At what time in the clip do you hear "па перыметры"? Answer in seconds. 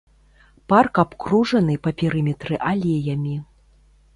1.83-2.55